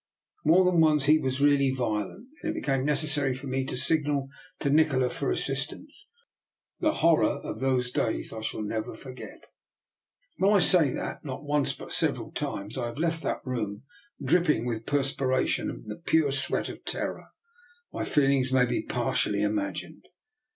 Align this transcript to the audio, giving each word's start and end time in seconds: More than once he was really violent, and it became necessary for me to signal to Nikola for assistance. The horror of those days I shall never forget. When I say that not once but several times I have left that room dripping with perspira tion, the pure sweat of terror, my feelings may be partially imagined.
More 0.43 0.65
than 0.65 0.81
once 0.81 1.05
he 1.05 1.19
was 1.19 1.41
really 1.41 1.69
violent, 1.69 2.27
and 2.41 2.49
it 2.49 2.53
became 2.55 2.83
necessary 2.83 3.35
for 3.35 3.45
me 3.45 3.63
to 3.65 3.77
signal 3.77 4.29
to 4.61 4.71
Nikola 4.71 5.11
for 5.11 5.29
assistance. 5.29 6.09
The 6.79 6.91
horror 7.05 7.29
of 7.29 7.59
those 7.59 7.91
days 7.91 8.33
I 8.33 8.41
shall 8.41 8.63
never 8.63 8.95
forget. 8.95 9.43
When 10.37 10.51
I 10.53 10.57
say 10.57 10.89
that 10.89 11.23
not 11.23 11.43
once 11.43 11.73
but 11.73 11.93
several 11.93 12.31
times 12.31 12.79
I 12.79 12.87
have 12.87 12.97
left 12.97 13.21
that 13.21 13.45
room 13.45 13.83
dripping 14.19 14.65
with 14.65 14.87
perspira 14.87 15.45
tion, 15.45 15.83
the 15.85 15.97
pure 15.97 16.31
sweat 16.31 16.67
of 16.67 16.83
terror, 16.83 17.27
my 17.93 18.03
feelings 18.03 18.51
may 18.51 18.65
be 18.65 18.81
partially 18.81 19.43
imagined. 19.43 20.07